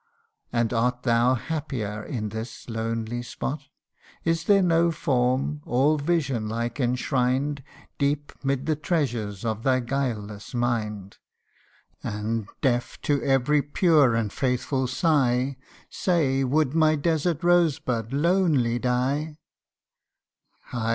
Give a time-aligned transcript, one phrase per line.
[0.51, 3.59] And art thou happier in this lonely spot?
[4.23, 4.31] 106 THE UNDYING ONE.
[4.31, 7.61] Is there no form, all vision like enshrined
[7.99, 11.19] Deep 'mid the treasures of thy guileless mind?
[12.03, 15.57] And, deaf to every pure and faithful sigh,
[15.91, 19.37] Say, would my desert rose bud lonely die?'